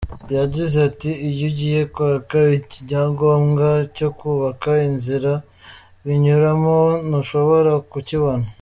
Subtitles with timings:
[0.37, 5.31] Yagize ati “Iyo ugiye kwaka icyangombwa cyo kubaka, inzira
[6.05, 6.77] binyuramo,
[7.07, 8.45] ntushobora kukibona.